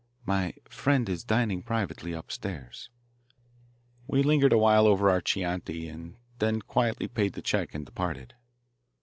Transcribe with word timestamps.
My 0.25 0.55
friend 0.67 1.07
is 1.07 1.23
dining 1.23 1.61
privately 1.61 2.11
upstairs." 2.13 2.89
We 4.07 4.23
lingered 4.23 4.51
a 4.51 4.57
while 4.57 4.87
over 4.87 5.11
our 5.11 5.21
Chianti, 5.21 5.93
then 6.39 6.61
quietly 6.63 7.07
paid 7.07 7.33
the 7.33 7.43
check 7.43 7.75
and 7.75 7.85
departed. 7.85 8.33